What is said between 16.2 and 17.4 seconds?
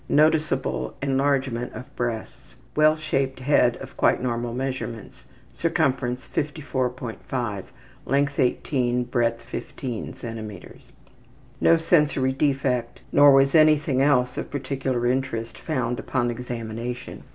examination.